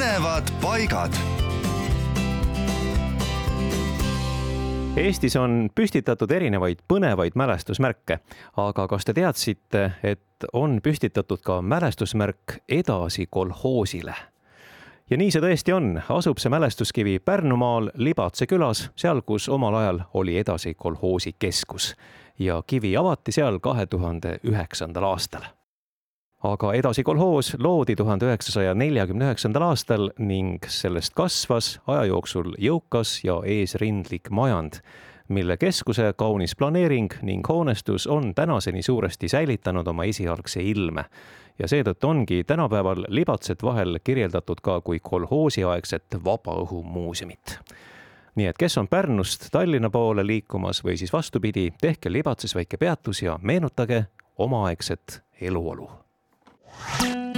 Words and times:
põnevad 0.00 0.48
paigad. 0.62 1.16
Eestis 4.96 5.36
on 5.36 5.68
püstitatud 5.74 6.30
erinevaid 6.32 6.80
põnevaid 6.88 7.36
mälestusmärke, 7.36 8.16
aga 8.56 8.86
kas 8.88 9.04
te 9.04 9.12
teadsite, 9.12 9.82
et 10.02 10.48
on 10.56 10.80
püstitatud 10.80 11.44
ka 11.44 11.58
mälestusmärk 11.60 12.62
Edasi 12.68 13.26
kolhoosile? 13.30 14.16
ja 15.10 15.20
nii 15.20 15.36
see 15.36 15.44
tõesti 15.44 15.76
on, 15.76 15.92
asub 16.08 16.40
see 16.40 16.48
mälestuskivi 16.48 17.18
Pärnumaal 17.18 17.92
Libatse 18.00 18.48
külas, 18.48 18.86
seal, 18.96 19.20
kus 19.20 19.52
omal 19.52 19.82
ajal 19.84 20.04
oli 20.14 20.40
Edasi 20.40 20.74
kolhoosi 20.74 21.36
keskus 21.38 21.92
ja 22.38 22.62
kivi 22.66 22.96
avati 22.96 23.36
seal 23.36 23.60
kahe 23.60 23.86
tuhande 23.86 24.38
üheksandal 24.48 25.12
aastal 25.12 25.50
aga 26.42 26.72
Edasi 26.72 27.02
kolhoos 27.02 27.56
loodi 27.58 27.96
tuhande 27.96 28.24
üheksasaja 28.24 28.72
neljakümne 28.74 29.26
üheksandal 29.28 29.66
aastal 29.68 30.08
ning 30.18 30.64
sellest 30.72 31.12
kasvas 31.14 31.74
aja 31.86 32.06
jooksul 32.08 32.54
jõukas 32.58 33.18
ja 33.24 33.40
eesrindlik 33.44 34.30
majand, 34.32 34.80
mille 35.28 35.56
keskuse 35.60 36.12
kaunis 36.16 36.56
planeering 36.56 37.12
ning 37.22 37.44
hoonestus 37.48 38.06
on 38.06 38.32
tänaseni 38.34 38.82
suuresti 38.82 39.28
säilitanud 39.28 39.86
oma 39.86 40.08
esialgse 40.08 40.62
ilme. 40.62 41.04
ja 41.58 41.68
seetõttu 41.68 42.08
ongi 42.08 42.44
tänapäeval 42.44 43.04
Libatset 43.08 43.62
vahel 43.62 43.98
kirjeldatud 44.04 44.60
ka 44.62 44.80
kui 44.80 44.98
kolhoosiaegset 45.02 46.16
vabaõhumuuseumit 46.24 47.58
nii 48.34 48.46
et 48.46 48.56
kes 48.58 48.78
on 48.78 48.88
Pärnust 48.88 49.48
Tallinna 49.52 49.90
poole 49.90 50.26
liikumas 50.26 50.84
või 50.84 50.96
siis 50.96 51.12
vastupidi, 51.12 51.72
tehke 51.80 52.12
Libatses 52.12 52.54
väike 52.54 52.76
peatus 52.76 53.22
ja 53.22 53.38
meenutage 53.42 54.06
omaaegset 54.38 55.22
eluolu 55.40 55.90
you. 57.02 57.29